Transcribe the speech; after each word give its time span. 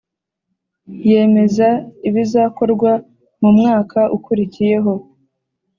yemeza 1.09 1.69
ibizakorwa 2.07 2.91
mu 3.41 3.49
mwaka 3.57 3.99
ukurikiyeho. 4.17 4.93